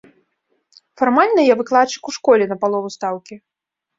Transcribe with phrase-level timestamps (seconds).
[1.01, 3.35] Фармальна, я выкладчык у школе на палову стаўкі.